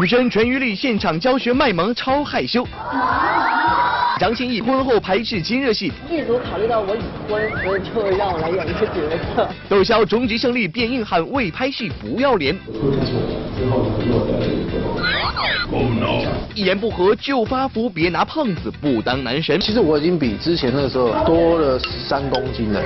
[0.00, 2.66] 女生全玉丽现场教学卖萌，超害羞。
[4.18, 8.94] 张歆艺婚后拍摄亲热戏，剧组考虑到我已婚，所以就让我来演一个角
[9.36, 9.46] 色。
[9.68, 12.58] 窦骁终极胜利变硬汉，为拍戏不要脸。
[16.54, 19.60] 一言不合就发福，别拿胖子不当男神。
[19.60, 22.80] 其实我已经比之前那个时候多了十三公斤了。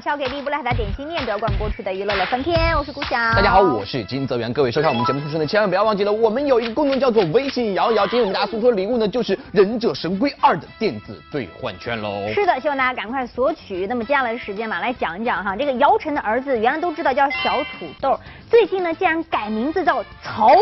[0.00, 3.10] 交给第一部来台点心面，德冠播出的娱乐乐翻天，我是顾晓。
[3.10, 4.50] 大家好，我是金泽源。
[4.50, 8.06] 各位收看我们节目同时呢，千万不要忘记了，我们有一个功能叫做微信摇一摇。
[8.06, 12.26] 今天我们大家送出的礼物呢，就是《忍者神龟二》的电子兑换券喽。
[12.32, 13.86] 是的，希望大家赶快索取。
[13.86, 20.56] 那么接下来的时间嘛，来讲一讲哈，这个姚晨的儿子原来都知道叫小土豆，最近呢竟然改名字叫曹芬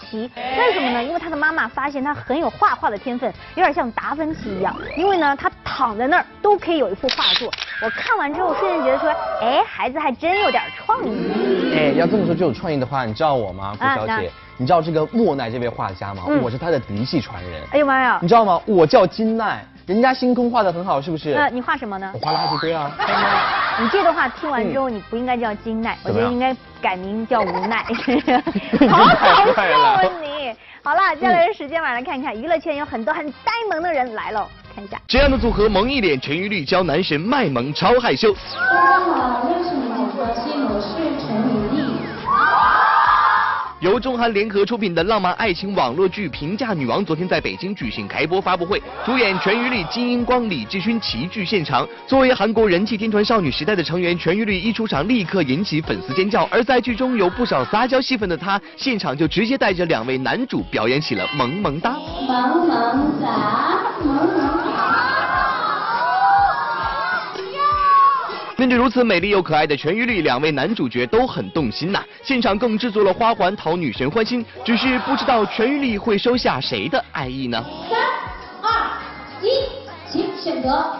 [0.00, 0.28] 奇。
[0.34, 1.04] 为什么呢？
[1.04, 4.74] 因为他的妈妈发现他很有画画的天分，有点像达芬奇一样。
[4.96, 7.48] 因为呢，他躺在那儿都可以有一幅画作。
[7.82, 8.54] 我看完之后。
[8.54, 11.72] 瞬间觉得说，哎，孩子还真有点创意。
[11.74, 14.30] 哎，要这么说就有创意的话，你知道我吗，顾小姐？
[14.56, 16.22] 你知道这个莫奈这位画家吗？
[16.42, 17.62] 我是他的嫡系传人。
[17.72, 18.18] 哎呦妈呀！
[18.22, 18.60] 你知道吗？
[18.66, 21.32] 我叫金奈，人家星空画的很好，是不是？
[21.32, 22.12] 呃，你画什么呢？
[22.14, 22.92] 我画垃圾堆啊。
[23.80, 27.82] 你这段话听完之后，你不应该叫金奈，我觉得应该改名叫无奈。
[28.88, 28.98] 好
[29.54, 30.54] 搞笑啊你！
[30.84, 34.46] 好了，接下来的时间，我们来看一看娱乐圈有很多很呆萌的人来了。
[34.74, 38.32] 看一下，这样的组合萌一脸，陈玉丽教男神卖萌，超害羞。
[38.32, 38.38] 大
[38.72, 41.82] 家好，认识你很高兴，我是陈玉丽。
[43.80, 51.86] 由中韩联合出品的浪漫爱情网络剧《平价女王》昨天在北京举行开播发布会，主演全玉丽、金英光、李智勋齐聚现场。
[52.06, 56.48] 作为韩国人气天团少女时代的成员，全玉丽一出场立刻引起粉丝尖叫。
[56.48, 61.96] 而在剧中有不少撒娇戏份的她，现场就直接带着两位男主表演起了萌萌哒。
[62.24, 64.51] 萌萌哒，萌萌。
[68.56, 72.04] 面对如此美丽又可爱的全玉丽，两位男主角都很动心呐。
[72.22, 77.64] 现场更制作了花环讨女神欢心，只是不知道全玉丽会收下谁的爱意呢？
[77.90, 77.98] 三
[78.62, 78.90] 二
[79.42, 79.48] 一，
[80.10, 80.96] 请选择。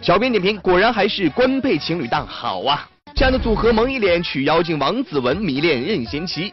[0.00, 2.88] 小编点评：果然还是官配情侣档好啊！
[3.14, 6.52] 这样的组合萌一脸，娶妖精王子文，迷恋任贤齐。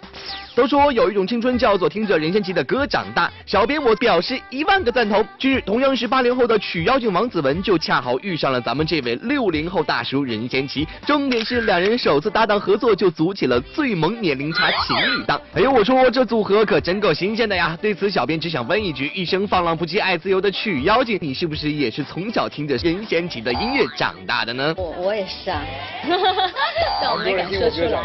[0.60, 5.26] 都说有一种青春叫做听着任贤齐的歌长大，小编我表示一万个赞同。
[5.40, 15.40] 近日，同样是八零后的曲妖精王子文就恰好遇上了咱们这位六零后大叔任贤齐，重点是两人首次搭档合作就组起了最萌年龄差情侣档。
[15.54, 17.78] 哎呦，我说这组合可真够新鲜的呀！
[17.82, 24.76] 对此，小编只想问一句：一生放浪不羁、爱自由的曲妖精，你是不是也是从小听着任贤齐的音乐长大的呢？
[24.76, 25.62] 我我也是啊，
[27.02, 28.04] 但我没敢说出来。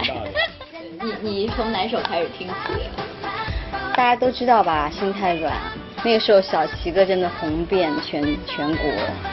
[1.04, 2.54] 你你从哪首开始听起？
[3.94, 5.52] 大家都知道吧，心太软。
[6.02, 8.90] 那个时候小齐哥真的红遍全全国。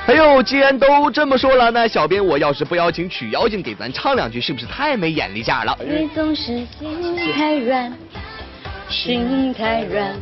[0.07, 5.77] 哎呦，既然都这么说了，那小编我要是不邀请曲妖精给咱唱两句，是不是太没眼力见了？
[5.81, 7.93] 你总是心太软，
[8.89, 10.13] 心太软，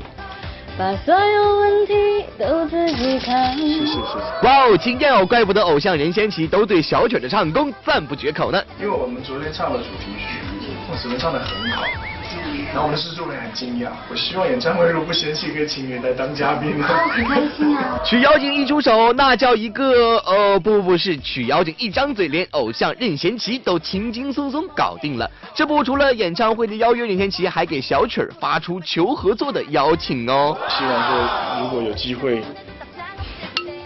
[0.77, 1.93] 把所有问题
[2.37, 3.57] 都自己扛。
[3.57, 3.99] 是是是。
[4.43, 5.25] 哇哦，惊艳哦！
[5.25, 8.63] 怪不得偶像任贤齐都对小曲的唱功赞不绝口呢。
[8.79, 10.48] 因为我们昨天唱了主题曲。
[10.91, 11.83] 我只能唱的很好，
[12.73, 13.89] 然后我们的制作人很惊讶。
[14.09, 16.81] 我希望演唱会如果不嫌弃，可以请你来当嘉宾。
[16.81, 18.00] 很开心啊！
[18.03, 20.17] 曲妖精一出手，那叫一个……
[20.25, 25.29] 呃，不不是曲妖精一张嘴，连偶像任贤齐都轻轻松松搞定了。
[25.53, 30.57] 这不，除了演唱会的邀约，任贤齐还给小曲儿发出求合作的邀请哦。
[30.69, 32.41] 希望说，如果有机会，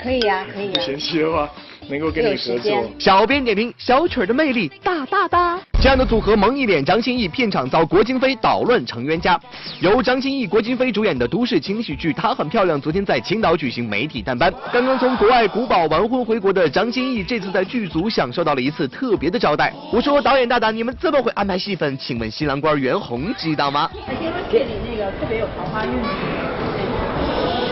[0.01, 0.71] 可以呀，可以。
[0.71, 1.49] 任贤齐的话。
[1.89, 2.83] 能够跟你合作。
[2.99, 5.59] 小编点评：小曲儿的魅力大大大。
[5.81, 9.37] 这样的组合萌一脸，张歆艺片场遭郭京飞捣乱成冤家。
[9.81, 14.53] 由张歆艺、郭京飞主演的都市轻喜剧《她很漂亮》昨天在青岛举行媒体探班。
[14.71, 19.73] 刚刚从国外古堡完婚回国的张歆艺，这次在剧组享受到了一次特别的招待。
[19.91, 23.89] 我说导演大大，你们这么会安排戏份，请问新郎官袁弘知道吗？
[24.21, 25.91] 因为这里那个特别有桃花运。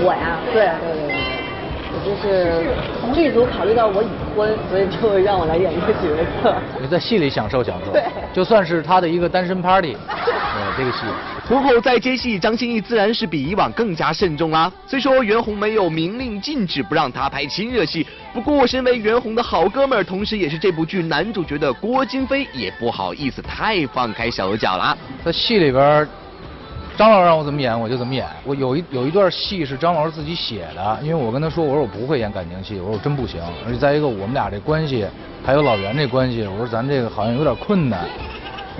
[0.04, 1.11] 我呀，对对对。
[2.04, 2.66] 就是
[3.14, 6.56] 剧组考虑到我已婚，所以就让我来演这个角色。
[6.82, 8.04] 你在戏里享受享受，对，
[8.34, 9.96] 就算是他的一个单身 party。
[10.08, 11.00] 呃，这个戏。
[11.48, 14.72] 婚后再接戏，张歆艺自然是比以往更加慎重啦。
[14.88, 24.98] 虽说袁弘没有明令禁止不让他拍亲热戏，不过身为袁弘的好哥们儿，同时也是这部剧男主角的郭京飞，也不好意思太放开手脚了。
[25.24, 26.08] 在戏里边。
[26.98, 28.28] 张老师让我怎么演我就怎么演。
[28.44, 33.42] 我有一有一段戏是张老师自己写的，因为我跟他说，我说我不会演感情戏，我说我真不行。
[33.66, 35.06] 而且再一个，我们俩这关系，
[35.44, 38.06] 还有老袁这关系，我说咱这个好像有点困难。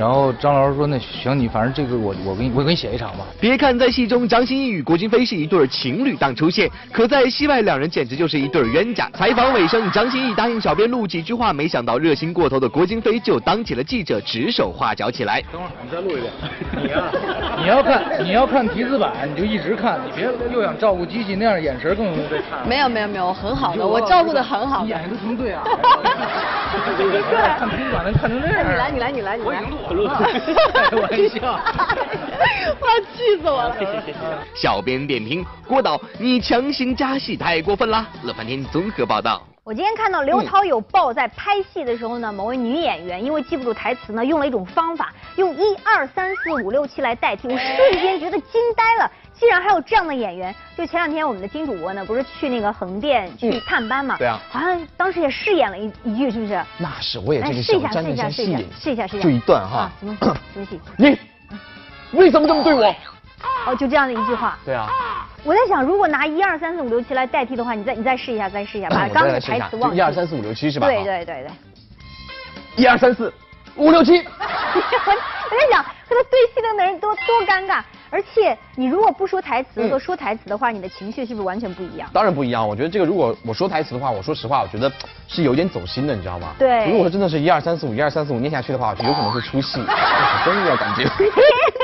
[0.02, 3.20] 然后张老师说那行，你反正这个我我给你我给你写一场吧。
[3.40, 9.08] 别看在戏中张歆艺与郭京飞是一对情侣档出现，可在戏外两人简直就是一对冤家。
[9.14, 15.40] 采访尾声，张歆艺答应小编录几句话，没想到热心过头的郭京飞就当起了记者，指手画脚起来。
[15.52, 16.34] 等会儿你再录一遍。
[16.82, 17.04] 你呀、
[17.62, 22.68] 你要看你要看提字板，你就一直看，你别 又想 照顾机器，那样眼神更容易被看。
[22.68, 24.90] 没有没有没有，我很好的，我照顾的很好你。
[24.90, 25.62] 眼睛都成对啊。
[26.72, 27.22] 对
[27.58, 28.64] 看提字板能看成这样。
[28.64, 29.46] 你来你来你来你来。
[29.46, 30.16] 我已经录我录了。
[30.90, 31.60] 开玩笑。
[32.80, 33.76] 我要气死我了。
[34.56, 38.08] 小编点评：郭导，你强行加戏太过分啦！
[38.24, 39.42] 乐翻天综合报道。
[39.64, 49.12] 我今天看到刘涛有报，在拍戏的时候呢，某位女演员因为记不住台词呢，用了一种方法，用一二三四五六七来代替，我瞬间觉得惊呆了。
[49.42, 50.54] 竟然还有这样的演员！
[50.78, 54.16] 就前两天我们的金主播呢，不是去那个横店去探班嘛？
[54.20, 56.64] 对啊好像当时也饰演了一一句，是不是？
[56.78, 59.24] 那是我也这个来试一下，试一下，试一下试一下，试一下。
[59.24, 60.80] 就一段哈啊，什么什么戏？
[60.96, 61.18] 你
[62.12, 62.96] 为什么这么对我？
[63.66, 64.60] 哦，就这样的一句话。
[64.64, 64.88] 对啊，
[65.44, 69.98] 我在想，如果拿一二三四五六七来代替的话，你再你再试一下，再试一下，把刚刚那个再来试一下台词忘记。
[69.98, 70.86] 就一二三四五六七是吧？
[70.86, 71.52] 对对对对。
[72.76, 73.34] 一二三四
[73.76, 74.20] 五六七。
[74.22, 82.10] 我我在想，和他对戏的那人多多尴尬，而且你如果不说台词和说台词的话，你的情绪是不是完全不一样？
[82.14, 84.92] 当然不一样，我觉得这个如果我说台词的话，我说实话，我觉得
[85.28, 86.54] 是有点走心的，你知道吗？
[86.60, 89.80] 对如果说真的是一二三四五一二三四五念下去的话，我觉得有可能会出戏，
[90.46, 91.04] 真的感觉。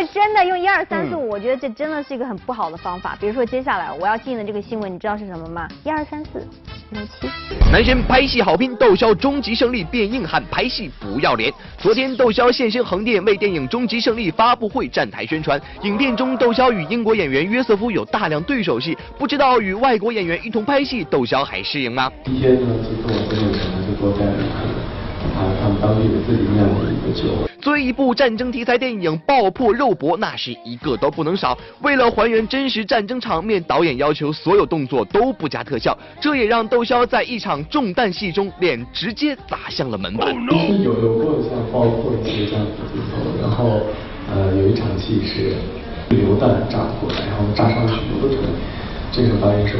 [0.00, 3.14] 我真的用一二三四嗯五，我觉得这真的是一个很不好的方法。
[3.20, 5.68] 比如说接下来我要进的这个新闻，你知道是什么吗？
[5.84, 7.28] 一二三四五六七。
[7.70, 11.52] 男神拍戏好拼，窦骁终极胜利变硬汉，拍戏不要脸。
[11.76, 15.60] 昨天窦骁现身横店为电影《终极胜利》发布会站台宣传。
[15.82, 22.10] 影片中窦骁与英国演员约瑟夫有大量对手戏，不知道与外国演员一同拍戏，窦骁还适应吗？
[22.24, 24.59] 第一天呢，就跟我朋友可能就多带了一个啊，他们
[25.80, 27.28] 当地的自己酿的一个酒。
[27.60, 31.56] 作为一部战争题材电影，爆破肉搏那是一个都不能少。
[31.82, 40.34] 为了还原真实战争场面，导演要求所有动作都不加特效，这也让窦骁在一场中弹戏中脸直接砸向了门板。
[40.50, 43.80] 其实有有过像爆破一些这样的镜头，然后
[44.32, 45.54] 呃有一场戏是
[46.08, 48.44] 榴弹炸过来，然后炸伤了许多的腿。
[49.12, 49.78] 这个导演说，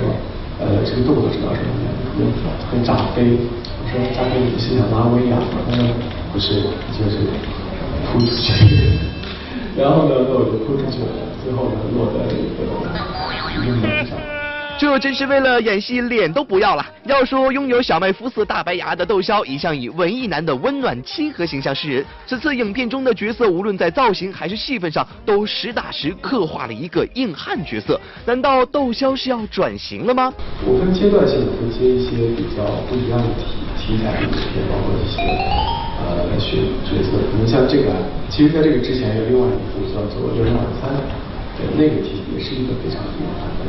[0.60, 2.20] 呃这个动作知道什么样的？
[2.70, 3.38] 会炸飞。
[3.82, 5.44] 我说炸飞你是想拉威亚吗？
[5.66, 5.82] 他说
[6.32, 6.62] 不是，
[6.92, 7.16] 就是
[8.12, 8.52] 扑出去。
[9.76, 11.08] 然后呢，那我就扑出去了，
[11.42, 12.62] 最后呢落在了一个
[13.56, 14.29] 一个门上。
[14.80, 16.82] 这真是为了演戏脸都不要了。
[17.04, 22.02] 要说拥有小麦肤色大白牙的窦骁，一向以文艺男的温暖亲和形象示人。
[22.26, 28.00] 此次影片中的角色，无论在造型还是戏份上，都实打实刻画了一个硬汉角色。
[28.24, 30.32] 难道窦骁是要转型了吗？
[30.64, 35.20] 我分阶段性地会接一些比较不一样的题题材的影片，包括一些
[36.00, 36.56] 呃来学
[36.88, 37.20] 角色。
[37.30, 37.92] 可能像这个，
[38.30, 41.04] 其实在这个之前有另外一部叫做《六人晚餐》，对，
[41.76, 43.60] 那个题也是一个非常硬汉的。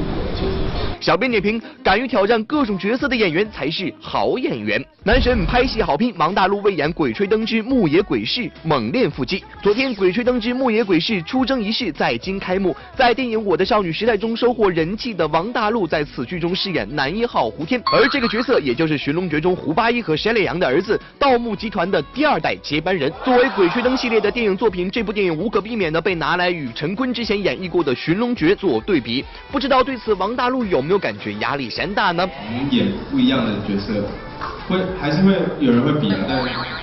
[1.00, 4.84] 小编点评：敢于挑战各种角色的演员才是好演员。
[5.04, 9.44] 男神拍戏好拼，王大陆为演《鬼吹灯之牧野鬼市》猛练腹肌。
[9.64, 12.76] 昨天，《鬼吹灯之牧野鬼市》出征仪式在京开幕。
[12.96, 23.12] 在电影《我的少女时代》中收获人气的王大陆，在此剧中饰演男一号胡天，而这个角色也就是《寻龙诀》中胡八一和沈磊阳的儿子，盗墓集团的第二代接班人。
[23.26, 29.24] 作为《鬼吹灯》系列的电影作品，这部电影无可避免的被拿来与陈坤之前演绎过的《寻龙诀》做对比。
[29.52, 32.28] 不知道对此王大陆有没有感觉压力山大呢？
[32.48, 34.04] 我们演不一样的角色，
[34.68, 36.38] 会还是会有人会比啊，但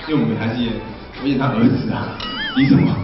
[0.07, 0.73] 因为我们还是演
[1.21, 2.17] 我演他儿子啊，
[2.55, 2.95] 比什么？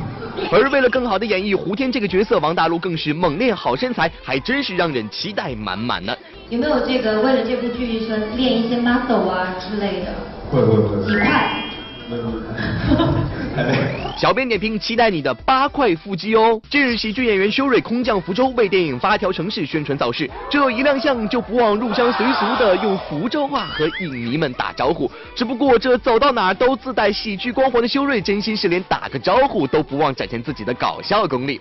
[0.51, 6.13] 而为了更好的演绎胡天这个角色，王大陆更是猛练好身材，还真是让人期待满满呢。
[6.49, 10.13] 有没有这个为了这部剧说练一些 muscle 啊之类的？
[10.51, 11.05] 会会会。
[11.05, 11.61] 几块？
[14.17, 16.59] 小编点评：期待你的八块腹肌哦！
[16.69, 20.29] 近日，喜剧演员修睿空降福州，为电影《发条城市》宣传造势。
[20.49, 25.09] 这一亮相就不忘入乡随俗的用福州话和影迷们打招呼。
[25.35, 31.59] 只不过这走到哪儿都自带喜剧光环的修睿，真心是连打个招呼都不忘展现自己的搞笑功力。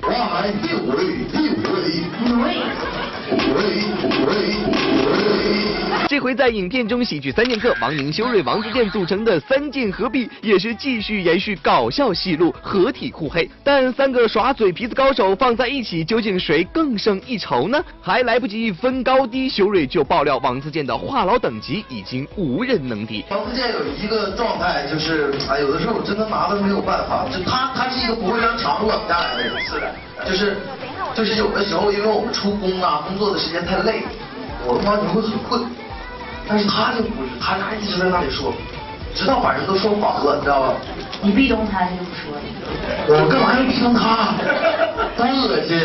[6.06, 13.50] 这回在影片中，喜剧三剑客王宁、修睿、王自健组成的三剑合璧，也是继续延续搞笑戏路，合体互黑。
[13.64, 17.82] 但三个耍嘴皮子高手放在一起，究竟谁更胜一筹呢？
[18.00, 23.24] 还来不及分高低，修睿就爆料王自健的话痨等级已经无人能敌。
[23.30, 27.26] 王自健有一个状态，就是啊，有的时候我真的拿他没有办法。
[27.32, 29.92] 就他，他是一个不会让场冷下来的人，是的，
[30.26, 30.56] 就是
[31.14, 34.02] 就是有的时候，因为我们出工啊，工作的时间太累，
[34.66, 35.64] 我他妈你会很困。
[36.46, 38.52] 但是他就不是，他他一直在那里说，
[39.14, 40.74] 直到晚上都说饱了，你知道吧？
[41.22, 42.40] 你壁咚他，他就不说了。
[43.08, 44.34] 我干嘛要壁咚他？
[45.16, 45.78] 多恶心！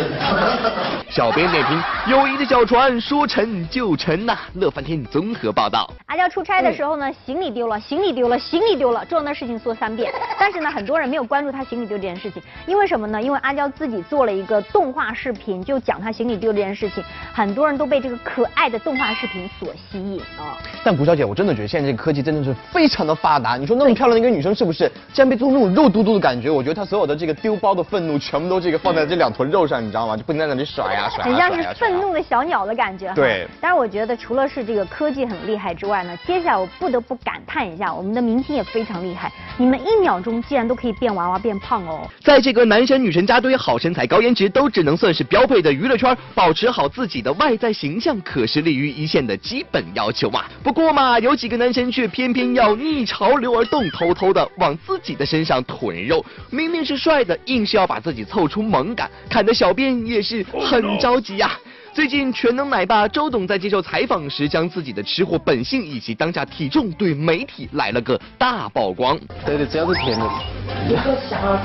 [1.09, 5.89] 小编点评：友谊的小船说沉就沉呐、乐翻天综合报道。
[6.07, 10.11] 阿娇出差的时候呢，行李丢了，行李丢了，行李丢了，重要的事情说三遍。
[10.39, 13.21] 但是呢，很多人没有关注她行李丢这件事情，因为什么呢？
[13.21, 20.57] 因为阿娇自己做了一个动画视频，就讲她行李丢这件事情，很多人都被这个可爱的动画视频所吸引啊。
[20.83, 23.57] 但谷小姐，我真的觉得现在这个科技真的是非常的发达。
[23.57, 26.49] 你说那么漂亮的一个女生，是不是竟然被做成那种肉嘟嘟的感觉？
[26.49, 30.17] 我觉得她所有的这个丢包的愤怒，全部都这个放在这两坨肉上，你知道吗？
[30.17, 31.79] 就不能在那里甩呀甩呀很像是。
[31.79, 33.13] 愤怒的小鸟的感觉。
[33.13, 39.31] 对但是我觉得除了是这个科技很厉害之外呢，接下来我不得不感叹一下，我们的明星也非常厉害。
[39.57, 42.09] 你们一秒钟竟然都可以变娃娃变胖哦。
[42.23, 50.45] 在这个男神女神扎堆、好身材、高颜值都只能算是标配的娱乐圈，保持好自己的外在形象可是立于一线的基本要求嘛。
[50.63, 56.25] 不过嘛，有几个男神却偏偏要逆潮流而动，偷偷的往自己的身上囤肉。
[56.49, 61.51] 明明是帅的，硬是要把自己凑出萌感，看得小编也是很着急呀、
[61.93, 69.19] 最近，全能奶爸周董在接受采访时，将自己的吃货本性以及当下体重对媒体来了个大曝光。
[69.45, 70.25] 对对，只要是甜的，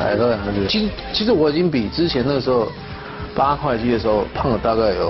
[0.00, 2.68] 哎，都两个其实其实我已经比之前那个时候
[3.34, 5.08] 八块肌的时候胖了大概有、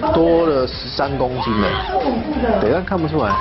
[0.00, 2.60] 呃、多了十三公斤了。
[2.60, 3.32] 对，但看不出来。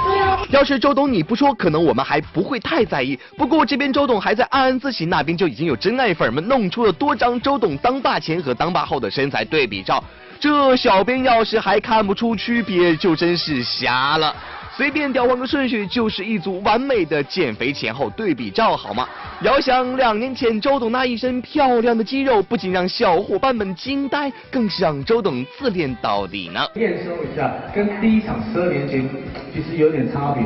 [0.51, 3.17] 要是周董你不说，可能我们还不会太在意。
[3.37, 10.03] 不过这边周董还在暗暗自喜，那边就已经有真爱粉们弄出了多张周董当爸前和当爸后的身材对比照。
[10.41, 14.35] 这小编要是还看不出区别，就真是瞎了。
[14.81, 19.07] 随便调换个顺序，就是一组完美的减肥前后对比照，好吗？
[19.41, 26.67] 遥想两年前周董那一身漂亮的肌肉，不仅让小伙伴们惊呆，更是让周董自恋到底呢。
[26.73, 29.07] 验收一下，跟第一场十二年前
[29.53, 30.41] 其实有点差别。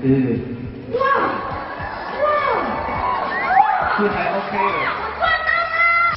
[0.00, 0.38] 对对对。
[0.98, 1.04] 哇
[2.16, 3.98] 哇！
[3.98, 5.09] 是还 OK 的。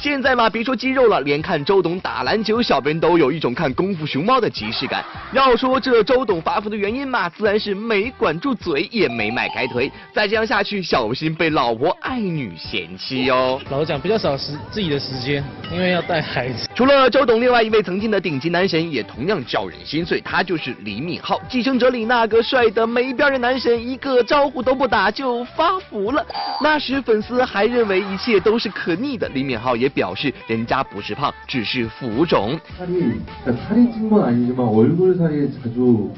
[0.03, 5.01] 现在嘛，别说肌肉了，连看周董打篮球，小编都有一种看功夫熊猫的即视感。
[5.31, 9.89] 要说这周董发福的原因嘛，自然是没管住嘴，也没迈开腿。
[10.13, 13.61] 再这样下去，小心被老婆爱女嫌弃哦。
[13.69, 15.41] 老实讲，比较少时自己的时间，
[15.71, 16.67] 因为要带孩子。
[16.75, 26.25] 除了周董，另外一位曾经的顶级男神也同样叫人心碎，他就是李敏镐，继承者里那个帅的没边的男神，一个招呼都不打就发福了。
[26.61, 32.58] 那时粉丝还认为一切都是可逆的，李敏镐也表示人家不是胖，只是浮肿。
[32.76, 36.12] 살이 그러니까 살이 찐 건 아니지만 얼굴 살이 자주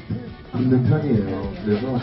[0.51, 1.53] 붙는 편이에요.
[1.65, 1.99] 그래서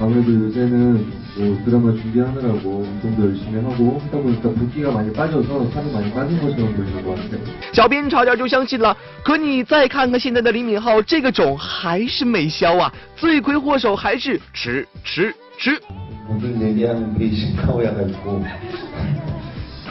[0.00, 6.12] 아무래도 요새는 뭐 드라마 준비하느라고 운동도 열심히 하고 하다 보니까 붓기가 많이 빠져서 살이 많이
[6.12, 7.40] 빠진 것처럼 보이는 것 같아요.
[7.72, 12.92] 小编差点就相信了，可你再看看现在的李敏镐，这个肿还是没消啊！
[13.16, 15.80] 罪魁祸首还是吃吃吃。
[16.28, 18.44] 모든 얘기하는 게 신카오야가지고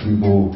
[0.03, 0.55] 그리고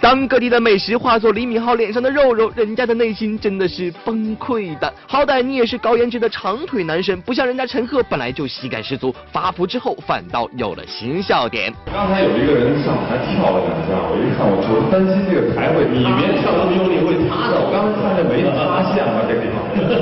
[0.00, 4.92] 当各地的美食化作李敏镐脸上的肉肉人家的内心真的是崩溃的。
[5.06, 11.72] 好歹你也是高颜值的长腿男神不像人家陈赫本来就喜感十足发福之后反倒有了新笑点。
[11.92, 19.60] 刚才有一个人上台跳了两下我一看我就担心这个台会你别跳那么用力会塌的我刚才看见没塌陷吗这地方。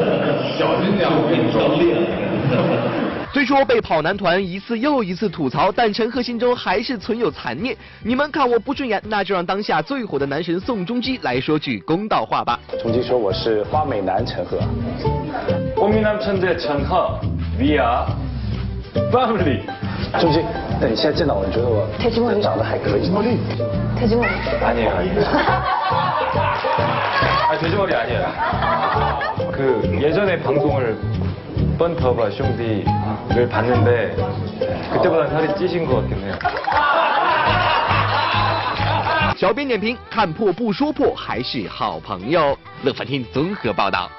[0.58, 1.68] 小心点我跟你说。
[1.78, 3.07] 裂了
[3.47, 7.75] 虽说被跑男团一次又一次吐槽，但陈赫心中还是存有残念。
[8.03, 12.59] 你们看我不顺眼，那就让当下最火的男神宋仲基来说句公道话吧。
[12.81, 14.59] 重新说我是花美男陈赫。
[15.75, 17.19] 꽃미남 천재陈赫，
[17.57, 18.07] We are
[19.11, 19.61] family。
[20.19, 20.39] 仲基，
[20.79, 21.87] 那你现在见到我，你觉得我
[22.31, 23.01] 人长得还可以？
[23.95, 24.27] 돼지머리.
[24.61, 25.23] 아니에요, 아니에요.
[27.47, 28.25] 아, 돼지머리 아니에요.
[29.51, 30.97] 그 예전에 방송을
[31.77, 34.15] 뻔터바 숑디를 봤는데
[34.91, 36.35] 그때보다 살이 찌신 것 같긴 해요.
[39.35, 42.57] 小编点评：看破不说破，还是好朋友。
[42.83, 44.09] 乐翻天综合报道。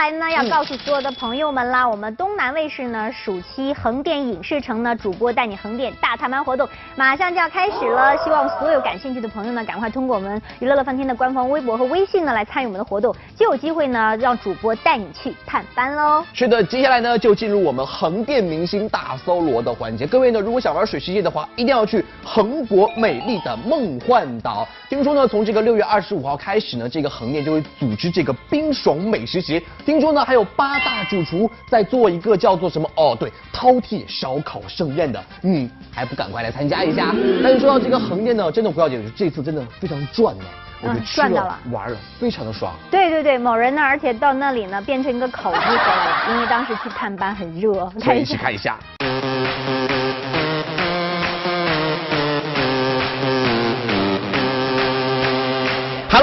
[0.00, 6.66] 来呢，要告诉所有的朋友们啦，我们东南卫视呢暑期横店影视城呢主播带你横店大探班活动
[6.96, 16.24] 马上就要开始了，希望所有感兴趣的朋友呢，赶快通过我们娱乐乐翻天的官方微博和微信呢来参与我们的活动，就有机会呢让主播带你去探班喽。
[16.32, 20.06] 是的，接下来呢就进入我们横店明星大搜罗的环节。
[20.06, 24.66] 各位呢，如果想玩水世界的话，一定要去横国美丽的梦幻岛。
[24.88, 29.62] 听说呢，从这个六月二十五号开始呢，这个横店就会组织这个冰爽美食节。
[29.90, 35.20] 听说呢，还有八大主厨在做一个叫做什么哦，对，饕餮烧烤盛宴的。
[35.42, 37.12] 嗯，还不赶快来参加一下？
[37.42, 40.44] 但是说到这个横店呢，真的不要紧，这次真的非常赚呢。
[40.80, 42.72] 我们吃了赚到了玩了，非常的爽。
[42.88, 48.78] 对对对，某人呢，而且到那里呢变成一个烤鸡回来了，因为当时去探班很热，可以一起看一下。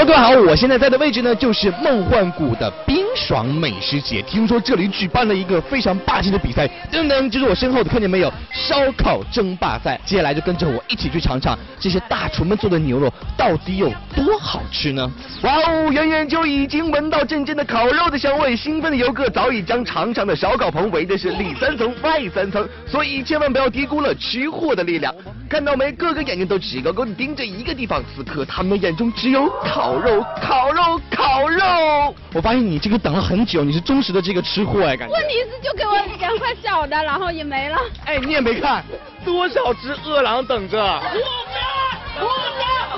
[0.07, 4.21] 各位好，我现在在的位置呢就是梦幻谷的冰爽美食节。
[4.21, 8.31] 听说这里举办了一个非常霸气的比赛，噔噔，就是我身后的，看见没有？
[8.53, 9.99] 烧烤争霸赛。
[10.05, 15.11] 接下来就跟着我一起去尝尝这些大厨们做的牛肉到底有多好吃呢？
[15.43, 25.13] 哇哦，远远就已经闻到阵阵的烤肉的香味，兴奋的游客早已将长长的烧烤棚围的是里三层外三层，所以千万不要低估了吃货的力量。
[25.49, 25.91] 看到没？
[25.91, 32.16] 个个眼睛都直勾勾地盯着一个地方，此刻他们的眼中只有烤肉，烤肉，烤肉。
[32.34, 35.13] 我发现你这个等了很久，你是忠实的这个吃货哎，感觉。
[35.13, 37.77] 问题是就给我两块小的，然后也没了。
[38.06, 38.84] 哎，你也没看，
[39.25, 40.77] 多少只饿狼等着。
[40.80, 41.18] 我不
[41.58, 42.27] 要，我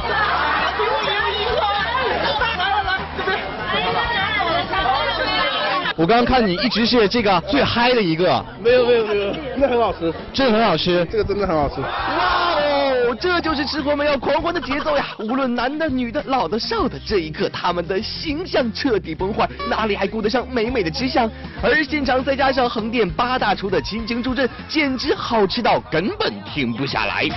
[0.02, 0.16] 不要，
[0.78, 1.60] 给我赢一个，
[2.40, 3.38] 来来来，这边。
[5.98, 8.42] 我刚刚看你一直是这个最嗨的一个。
[8.64, 11.06] 没有没有没有，真的很好吃，真的很好吃。
[11.12, 11.82] 这个真的很好吃。
[11.82, 12.39] 哇哦，
[13.20, 15.06] 这就是吃货们要狂欢的节奏呀！
[15.20, 21.30] 无论男的、女的、老的、少的，这一刻他们的形象彻底崩坏，哪里还顾得上美美的吃相？
[21.62, 27.28] 而现场再加上横店八大厨的亲情助阵，简直好吃到根本停不下来。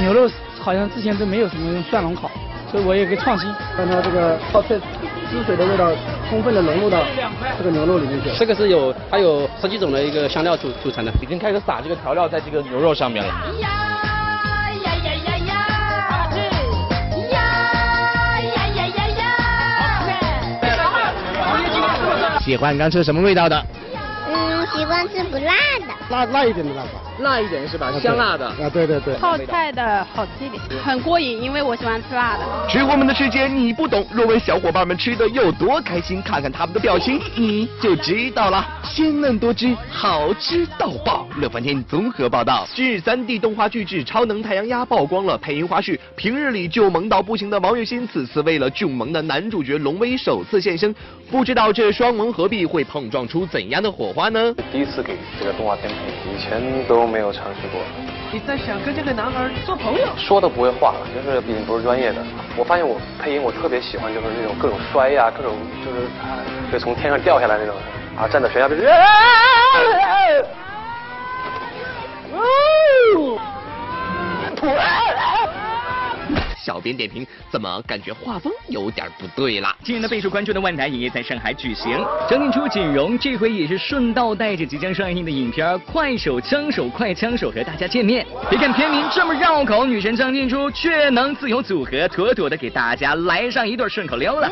[0.00, 2.30] 牛肉好像之前都没有什么用蒜蓉烤，
[2.70, 3.48] 所以我有个创新，
[3.78, 4.74] 让它这个泡菜
[5.30, 5.90] 汁水的味道
[6.28, 7.02] 充分的融入到
[7.58, 8.30] 这个牛肉里面去。
[8.38, 13.32] 这个是有它有十几种的一个香料组组成的，已经开始撒这个调料在这个牛肉上面了。
[22.44, 23.64] 喜欢刚吃什么味道的？
[24.28, 25.94] 嗯，喜欢吃不辣的。
[26.10, 27.00] 辣辣一点的辣吧。
[27.20, 27.92] 辣一点是吧？
[28.00, 28.46] 香辣的。
[28.46, 29.14] 啊，对对对。
[29.14, 32.44] 泡菜的好吃一点，很过瘾，因为我喜欢吃辣的。
[32.68, 38.66] 吃货们的世界你不懂，若问小伙伴们吃的有多开心，看看他们的表情，你就知道了。
[38.82, 41.26] 鲜嫩多汁，好吃到爆！
[41.40, 42.66] 乐翻天综合报道。
[42.74, 45.98] 近日，3D 动画巨制《超能太阳鸭》曝光了配音花絮。
[46.16, 50.94] 平日里就萌到不行的王栎鑫，此次为了囧萌的男主角龙威首次现身，
[51.30, 54.54] 不知道这双萌合璧会碰撞出怎样的火花呢？
[54.72, 57.80] 第一次给这个动画片配，以前都没有尝试过。
[58.32, 60.06] 你在想跟这个男孩做朋友？
[60.16, 62.16] 说都不会话，就是毕竟不是专业的。
[62.56, 67.74] 我发现我配音我特别喜欢就是那种各种摔呀、各种就是啊，就从天上掉下来那种
[68.16, 68.80] 啊，站在悬崖边。
[76.64, 79.76] 小编点评：怎么感觉画风有点不对了？
[79.84, 88.26] 今年的备受关注的万达影业在上海举行，张静初、锦荣这回也是顺道带着即将上映的影片《快手枪手快枪手》和大家见面。
[88.48, 94.50] 别看片名这么绕口，女神张静初却能自由组合，妥妥的给大家来上一段顺口溜了。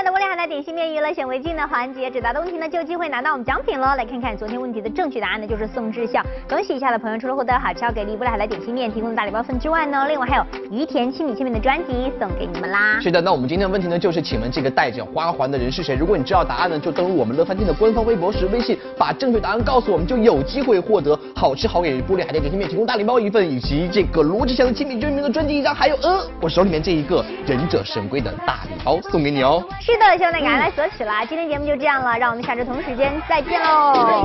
[0.00, 3.96] 来到玻璃海苔点心面娱乐显微镜的环节，只答的问题呢就有机会拿到我们奖品喽。
[3.96, 6.22] 来看看昨天问题的正确答案呢，就是宋智孝。
[6.48, 13.00] 恭喜以下的朋友，除了获得好超给力玻璃海苔点心面提供的大礼包份之外呢，另外还有于田亲笔签名的专辑送给你们啦。
[13.00, 15.96] 是的，那我们今天的问题呢，就是请问这个戴着花环的人是谁？
[15.96, 29.60] 如果你知道答案呢，就登录我们乐翻天的官方微博时微信，把正确答案告诉我们，就有机会获得好吃好给玻璃海苔点心面提供大礼包一份，以及这个罗志祥的亲笔签名的专辑一张，还有呃，我手里面这一个忍者神龟的大礼包送给你哦。
[29.80, 31.24] 是的，希望大家赶快来索取啦。
[31.24, 34.22] 今天节目就这样了，让我们下周同时间再见喽。